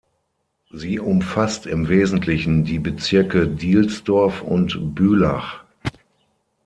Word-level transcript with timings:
Sie 0.71 0.97
umfasst 0.99 1.67
im 1.67 1.87
Wesentlichen 1.87 2.63
die 2.65 2.79
Bezirke 2.79 3.47
Dielsdorf 3.47 4.41
und 4.41 4.95
Bülach. 4.95 5.63